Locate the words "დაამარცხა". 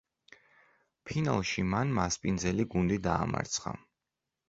3.11-3.81